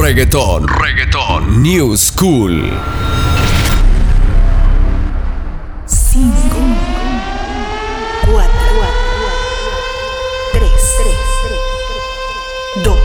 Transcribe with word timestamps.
reggaetón, 0.00 0.66
reggaetón, 0.66 1.62
new 1.62 1.94
school. 1.96 2.72
5, 5.86 6.30
4, 8.32 8.50
3, 10.52 10.72
2, 12.82 12.98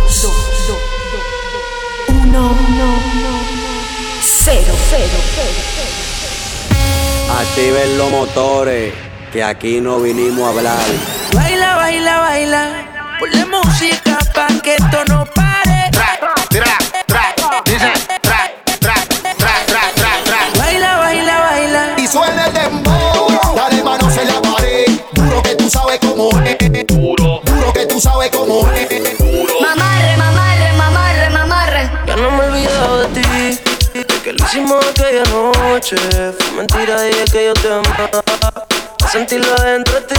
1, 2.07 2.55
0, 4.21 4.73
0. 4.89 5.05
Activen 7.39 7.97
los 7.97 8.09
motores, 8.11 8.93
que 9.33 9.43
aquí 9.43 9.81
no 9.81 9.99
vinimos 9.99 10.45
a 10.45 10.49
hablar. 10.49 10.85
Baila, 11.33 11.75
baila, 11.75 12.19
baila. 12.19 12.85
Ponle 13.19 13.45
música 13.45 14.17
pa' 14.33 14.47
que 14.61 14.75
esto 14.75 15.03
no 15.09 15.25
tú 27.95 28.01
sabes 28.01 28.29
cómo 28.29 28.69
es. 28.73 29.19
Mamarre, 29.61 30.17
mamarre, 30.17 30.73
mamarre, 30.73 31.29
mamarre. 31.29 31.91
Ya 32.05 32.17
no 32.17 32.29
me 32.29 32.43
he 32.43 32.47
olvidado 32.49 32.97
de 32.99 33.07
ti. 33.07 33.59
De 33.93 34.05
que 34.21 34.33
lo 34.33 34.45
hicimos 34.45 34.85
aquella 34.85 35.23
noche. 35.31 35.95
Fue 36.37 36.51
mentira, 36.57 37.01
dije 37.03 37.23
que 37.31 37.45
yo 37.45 37.53
te 37.53 37.71
amaba. 37.71 38.21
A 39.01 39.07
sentirlo 39.09 39.47
adentro 39.55 39.93
de 39.93 40.07
ti. 40.07 40.15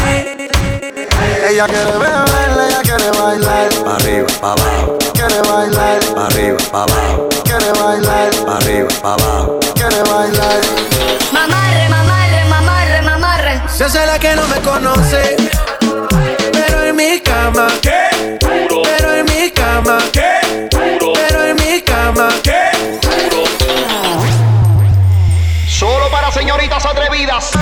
Ella 1.50 1.66
quiere 1.66 1.92
beber, 1.92 2.66
ella 2.66 2.80
quiere 2.82 3.10
bailar. 3.10 3.68
Pa' 3.84 3.96
arriba, 3.96 4.27
pa' 4.40 4.52
abajo, 4.52 4.98
Quiere 5.12 5.40
bailar, 5.42 6.00
pa' 6.14 6.27
arriba, 6.28 6.56
pa' 6.72 6.82
abajo, 6.84 7.28
quiere 7.44 7.72
bailar, 7.78 8.30
pa' 8.46 8.56
arriba, 8.56 8.88
pa' 9.02 9.12
abajo. 9.12 9.61
quiere 9.74 10.02
bailar. 10.11 10.61
Mamarre, 11.30 11.88
mamarre, 11.90 12.44
mamarre, 12.48 13.02
mamarre. 13.02 13.62
Se 13.68 13.84
hace 13.84 14.06
la 14.06 14.18
que 14.18 14.34
no 14.34 14.46
me 14.48 14.61
conoce. 14.62 15.36
Cama. 17.47 17.69
¿Qué? 17.80 18.39
Pero 18.41 19.14
en 19.14 19.25
mi 19.27 19.50
cama. 19.52 19.98
¿Qué? 20.12 20.69
Pero 20.69 21.44
en 21.44 21.55
mi 21.55 21.80
cama. 21.80 22.28
¿Qué? 22.42 22.70
Solo 25.69 26.11
para 26.11 26.33
señoritas 26.33 26.84
atrevidas. 26.84 27.52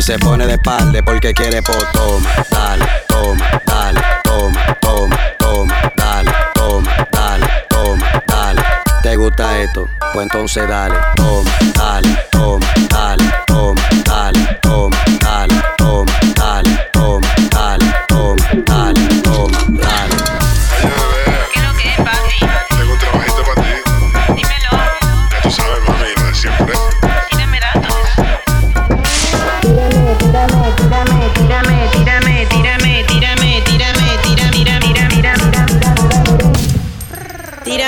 Si 0.00 0.12
se 0.12 0.18
pone 0.20 0.46
de 0.46 0.52
espalda 0.52 1.02
porque 1.02 1.34
quiere, 1.34 1.60
pues 1.60 1.84
toma, 1.92 2.30
dale, 2.50 2.86
toma, 3.08 3.44
dale, 3.66 4.00
toma, 4.22 4.76
toma, 4.80 5.16
toma, 5.38 5.74
dale, 5.96 6.30
toma, 6.54 7.08
dale, 7.10 7.46
toma, 7.68 8.06
dale. 8.28 8.62
¿Te 9.02 9.16
gusta 9.16 9.58
esto? 9.58 9.88
Pues 10.12 10.24
entonces 10.24 10.68
dale, 10.68 10.94
toma, 11.16 11.50
dale, 11.74 12.16
toma, 12.30 12.66
dale, 12.88 13.24
toma, 13.48 13.82
dale, 14.04 14.58
toma, 14.62 14.97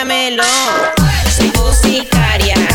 Tíramelo. 0.01 0.43
Soy 1.29 1.51
tu 1.51 1.71
sicaria. 1.75 2.70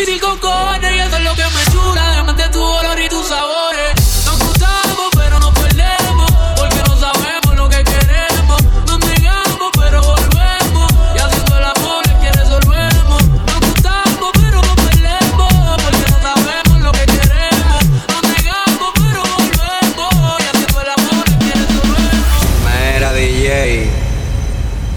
Difícil 0.00 0.20
con 0.20 0.38
cojones. 0.38 0.92
Y 0.94 0.98
eso 0.98 1.16
es 1.16 1.24
lo 1.24 1.34
que 1.34 1.44
me 1.44 1.64
chula. 1.72 2.24
De 2.36 2.48
tu 2.48 2.62
olor 2.62 2.98
y 3.00 3.08
tus 3.08 3.26
sabores. 3.26 3.92
Nos 4.24 4.38
gustamos, 4.38 5.08
pero 5.14 5.38
nos 5.40 5.52
perdemos. 5.52 6.30
Porque 6.56 6.82
no 6.86 6.96
sabemos 6.96 7.54
lo 7.56 7.68
que 7.68 7.84
queremos. 7.84 8.62
Nos 8.86 8.98
negamos, 9.00 9.70
pero 9.78 10.02
volvemos. 10.02 10.92
Y 11.14 11.18
haciendo 11.18 11.58
el 11.58 11.64
amor 11.64 12.02
es 12.04 12.14
que 12.14 12.32
resolvemos. 12.32 13.22
Nos 13.46 13.60
gustamos, 13.60 14.30
pero 14.40 14.62
nos 14.62 14.76
perdemos. 14.76 15.82
Porque 15.82 16.06
no 16.10 16.18
sabemos 16.22 16.80
lo 16.80 16.92
que 16.92 17.06
queremos. 17.06 17.84
Nos 18.08 18.22
negamos, 18.22 18.90
pero 18.94 19.20
volvemos. 19.36 20.40
Y 20.40 20.44
haciendo 20.50 20.80
el 20.80 20.90
amor 20.96 21.24
es 21.28 21.36
que 21.44 21.52
resolvemos. 21.60 22.40
Mira 22.64 23.12
DJ, 23.12 23.90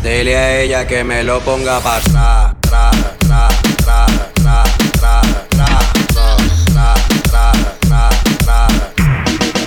dile 0.03 0.37
a 0.37 0.61
ella 0.61 0.87
que 0.87 1.03
me 1.03 1.23
lo 1.23 1.41
ponga 1.41 1.79
para 1.79 1.97
atrás, 1.97 2.32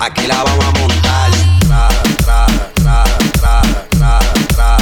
Aquí 0.07 0.25
la 0.29 0.45
vamos 0.45 0.65
a 0.65 0.71
montar. 0.79 1.31
Tra, 1.67 1.89
tra, 2.25 2.47
tra, 2.75 3.05
tra, 3.33 3.61
tra, 3.91 4.19
tra, 4.55 4.77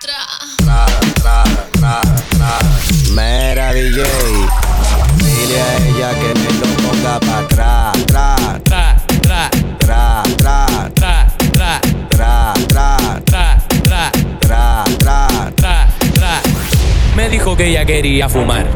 tra, 0.00 0.86
tra, 1.22 1.44
tra, 1.78 2.00
tra. 2.30 2.58
Mira 3.12 3.72
DJ, 3.72 4.02
dile 5.18 5.60
a 5.60 5.76
ella 5.86 6.10
que 6.18 6.34
me 6.40 6.50
lo 6.58 6.66
ponga 6.82 7.20
para 7.20 7.38
atrás, 7.38 8.06
Tra, 8.06 8.34
tra, 8.64 8.96
tra, 9.22 9.50
tra, 9.78 10.22
tra, 10.34 10.66
tra, 10.94 11.28
tra, 11.52 11.80
tra, 12.10 12.52
tra, 12.66 12.96
tra. 13.84 14.10
tra, 14.40 14.84
tra. 14.98 15.52
tra, 15.54 15.86
tra. 16.14 16.40
Me 17.14 17.28
dijo 17.28 17.56
que 17.56 17.66
ella 17.68 17.84
quería 17.84 18.28
fumar. 18.28 18.66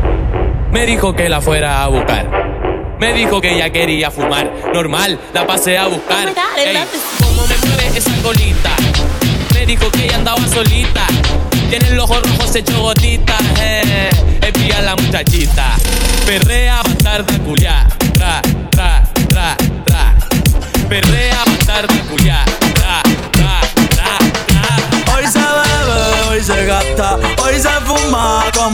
Me 0.71 0.87
dijo 0.87 1.13
que 1.17 1.29
la 1.29 1.41
fuera 1.41 1.83
a 1.83 1.89
buscar. 1.89 2.56
Me 2.99 3.13
dijo 3.13 3.41
que 3.41 3.55
ella 3.55 3.71
quería 3.71 4.11
fumar. 4.11 4.51
Normal, 4.73 5.19
la 5.35 5.47
pasé 5.47 5.77
a 5.77 5.87
buscar. 5.87 6.33
Ey, 6.57 6.79
¿Cómo 7.23 7.47
me 7.47 7.57
mueve 7.69 7.99
esa 7.99 8.11
colita? 8.23 8.71
Me 9.55 9.67
dijo 9.67 9.91
que 9.91 10.05
ella 10.05 10.17
andaba 10.17 10.47
solita. 10.49 11.07
Tiene 11.69 11.89
el 11.89 11.99
ojo 11.99 12.21
rojo 12.21 12.55
hecho 12.55 12.81
gotita. 12.81 13.37
Eh, 13.61 14.11
espía 14.41 14.81
la 14.81 14.97
muchachita. 14.97 15.77
Perrea, 16.25 16.83
bastarda, 16.83 17.39
culiá. 17.41 17.87
Tra, 18.15 18.41
tra. 18.71 19.03
Perrea, 20.89 21.26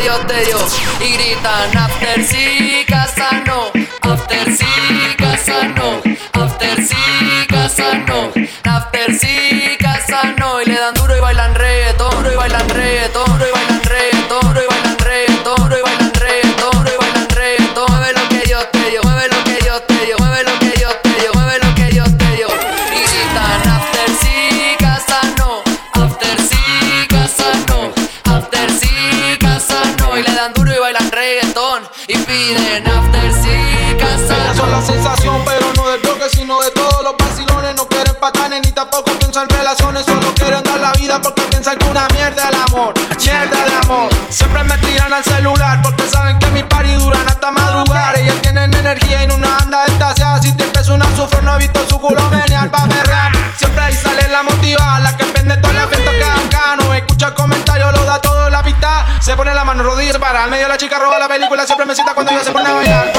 Dios 0.00 0.26
te 0.26 0.44
dio. 0.44 0.58
Y 1.00 1.12
gritan 1.12 1.76
after 1.76 2.24
sí, 2.24 2.84
casa 2.86 3.42
no, 3.46 3.70
after 4.00 4.56
sí, 4.56 4.66
casa 5.16 5.68
no, 5.68 6.02
after 6.32 6.86
sí, 6.86 7.46
casa 7.48 7.94
no, 8.06 8.32
after 8.64 9.14
sí, 9.18 9.76
casa 9.78 10.34
no 10.38 10.60
y 10.62 10.66
le 10.66 10.74
dan 10.74 10.94
duro 10.94 11.16
y 11.16 11.20
bailan 11.20 11.54
reggaetón, 11.54 11.63
la 60.74 60.78
chica 60.78 60.98
roba 60.98 61.20
la 61.20 61.28
película, 61.28 61.64
siempre 61.64 61.86
me 61.86 61.94
cita 61.94 62.12
cuando 62.14 62.32
ella 62.32 62.42
se 62.42 62.50
pone 62.50 62.68
a 62.68 62.72
bailar, 62.72 63.12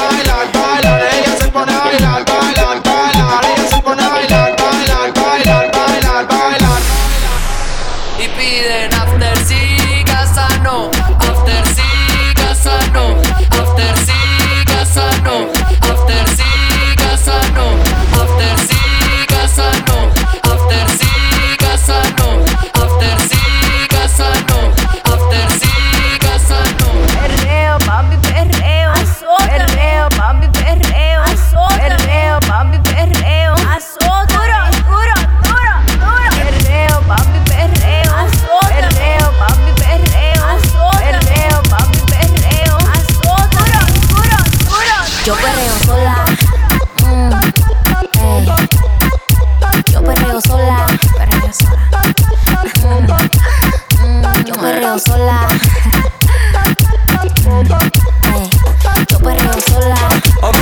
sola. 55.06 55.48
Ey, 58.34 58.50
Yo 59.08 59.18
perreo 59.18 59.60
sola. 59.68 59.96
Ok, 60.42 60.56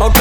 ok, 0.00 0.16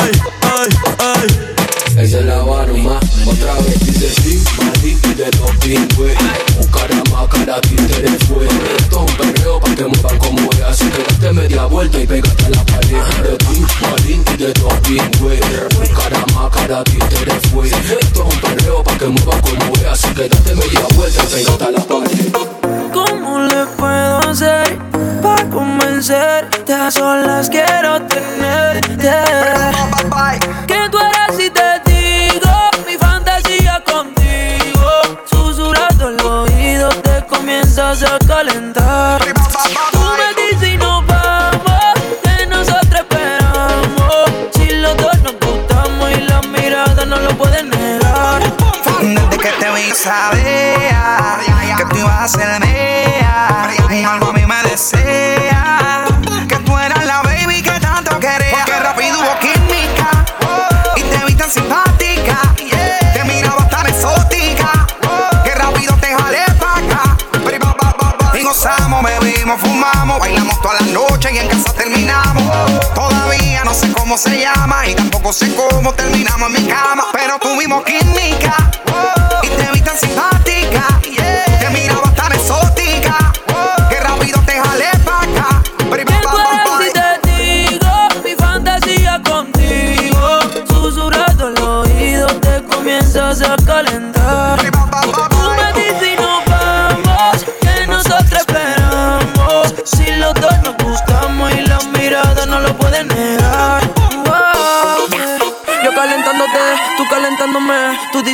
ay, 0.00 0.12
ay, 0.42 0.68
ay. 0.98 1.54
Esa 1.96 2.18
es 2.18 2.24
la 2.26 2.42
baruma, 2.42 2.98
otra 3.26 3.54
vez 3.54 3.78
dice 3.86 4.08
sí, 4.20 4.42
y 4.82 5.14
de 5.14 5.30
dos 5.30 5.50
pingües 5.62 6.16
Un 6.58 6.66
caramba, 6.66 7.28
cara 7.28 7.60
títere 7.60 8.10
fue 8.26 8.46
Esto 8.78 9.04
es 9.06 9.10
un 9.12 9.16
perreo 9.16 9.60
pa' 9.60 9.74
que 9.74 9.84
muevan 9.84 10.18
como 10.18 10.50
es 10.52 10.60
Así 10.62 10.90
que 10.90 11.02
date 11.04 11.32
media 11.32 11.66
vuelta 11.66 12.00
y 12.00 12.06
pégate 12.06 12.46
a 12.46 12.48
la 12.50 12.64
pared 12.64 12.98
De 13.22 13.36
ti, 13.38 14.22
y 14.32 14.36
de 14.36 14.52
dos 14.54 14.74
pingües 14.80 15.40
Un 15.78 15.86
caramba, 15.94 16.50
cara 16.50 16.82
títere 16.84 17.32
fue 17.52 17.68
Esto 17.68 18.26
es 18.28 18.34
un 18.34 18.40
perreo 18.40 18.82
pa' 18.82 18.98
que 18.98 19.06
muevan 19.06 19.40
como 19.40 19.73
Así 19.94 20.12
que 20.12 20.28
date 20.28 20.56
media 20.56 20.80
vuelta 20.96 21.22
y 21.22 21.26
pégate 21.44 21.64
a 21.66 21.70
la 21.70 21.78
pared 21.78 22.32
¿Cómo 22.92 23.38
le 23.38 23.64
puedo 23.78 24.18
hacer 24.28 24.76
para 25.22 25.48
convencerte? 25.48 26.74
A 26.74 26.90
solas 26.90 27.48
quiero 27.48 28.02
tenerte. 28.02 29.12
Que 30.66 30.88
tú 30.90 30.98
eres 30.98 31.36
si 31.36 31.48
te 31.48 31.80
digo 31.86 32.50
mi 32.88 32.96
fantasía 32.98 33.84
contigo. 33.86 34.90
Susurrando 35.26 36.08
el 36.08 36.20
oído 36.22 36.88
te 36.88 37.24
comienzas 37.26 38.02
a 38.02 38.18
calentar. 38.26 39.22
Tú 39.92 40.00
sabía 50.04 51.76
que 51.78 51.84
tú 51.86 51.96
ibas 51.96 52.20
a 52.20 52.28
ser 52.28 52.60
mía. 52.60 54.10
Algo 54.12 54.30
a 54.30 54.32
mí 54.34 54.44
me 54.44 54.62
desea 54.68 56.04
que 56.46 56.56
tú 56.56 56.76
eras 56.76 57.06
la 57.06 57.22
baby 57.22 57.62
que 57.62 57.80
tanto 57.80 58.18
quería. 58.20 58.50
Porque 58.50 58.80
rápido 58.80 59.18
hubo 59.20 59.38
química 59.38 60.08
y 60.96 61.02
te 61.02 61.24
vi 61.24 61.34
tan 61.34 61.50
simpática. 61.50 62.36
Te 63.14 63.24
miraba 63.24 63.66
tan 63.68 63.86
exótica 63.86 64.86
que 65.42 65.54
rápido 65.54 65.94
te 65.96 66.14
jalé 66.14 66.44
pa' 66.60 66.76
acá. 66.76 67.16
Y 68.38 68.42
gozamos, 68.42 69.02
bebimos, 69.02 69.58
fumamos, 69.60 70.18
bailamos 70.18 70.60
toda 70.60 70.80
la 70.80 70.86
noche 70.92 71.30
y 71.32 71.38
en 71.38 71.48
casa 71.48 71.72
terminamos. 71.72 72.44
Todavía 72.94 73.64
no 73.64 73.72
sé 73.72 73.90
cómo 73.92 74.18
se 74.18 74.38
llama 74.38 74.86
y 74.86 74.94
tampoco 74.94 75.32
sé 75.32 75.54
cómo 75.54 75.94
terminamos 75.94 76.50
en 76.50 76.62
mi 76.62 76.68
cama, 76.68 77.04
pero 77.12 77.38
tuvimos 77.38 77.84
química 77.84 78.54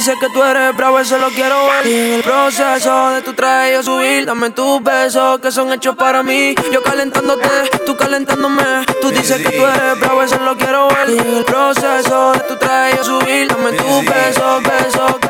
dices 0.01 0.17
que 0.19 0.31
tú 0.31 0.43
eres 0.43 0.75
bravo, 0.75 0.99
eso 0.99 1.19
lo 1.19 1.29
quiero 1.29 1.67
ver. 1.67 1.87
Y 1.87 1.95
en 1.95 2.13
el 2.15 2.23
proceso 2.23 3.11
de 3.11 3.21
tu 3.21 3.35
traje 3.35 3.75
yo 3.75 3.83
subir, 3.83 4.25
dame 4.25 4.49
tus 4.49 4.83
besos 4.83 5.41
que 5.41 5.53
son 5.53 5.71
hechos 5.75 5.95
para 5.95 6.23
mí. 6.23 6.55
Yo 6.73 6.83
calentándote, 6.83 7.49
tú 7.85 7.95
calentándome. 7.99 8.87
Tú 9.03 9.11
dices 9.11 9.47
que 9.47 9.51
tú 9.51 9.67
eres 9.67 10.01
bravo, 10.01 10.23
eso 10.23 10.39
lo 10.39 10.57
quiero 10.57 10.89
ver. 10.89 11.11
Y 11.11 11.19
en 11.19 11.37
el 11.37 11.45
proceso 11.45 12.33
de 12.33 12.41
tu 12.41 12.57
traje 12.57 12.97
yo 12.97 13.05
subir, 13.05 13.49
dame 13.49 13.73
tus 13.73 14.05
besos, 14.07 14.63
besos, 14.63 15.21
besos. 15.21 15.30